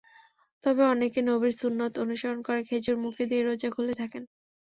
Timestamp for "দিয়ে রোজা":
3.25-3.69